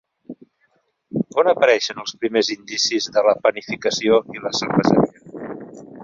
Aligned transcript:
On 1.41 1.49
apareixen 1.51 1.99
els 2.03 2.15
primers 2.23 2.49
indicis 2.55 3.09
de 3.17 3.23
la 3.27 3.35
panificació 3.43 4.17
i 4.39 4.43
la 4.47 4.53
cerveseria? 4.61 5.53